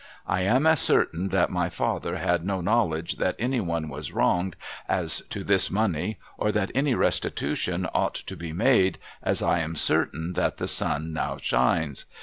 [0.27, 4.55] 'I am as certain that my father had no knowledge that any one was wronged
[4.89, 9.75] as to this money, or that any restitution ought to be made, as I am
[9.75, 12.05] certain that the sun now shines.